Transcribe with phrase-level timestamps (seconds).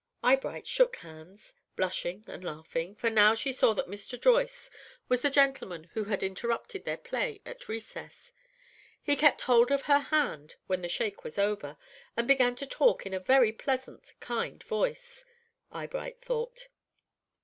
[0.23, 4.19] Eyebright shook hands, blushing and laughing, for now she saw that Mr.
[4.19, 4.71] Joyce
[5.07, 8.33] was the gentleman who had interrupted their play at recess.
[9.03, 11.77] He kept hold of her hand when the shake was over,
[12.17, 15.23] and began to talk in a very pleasant, kind voice,
[15.71, 16.67] Eyebright thought.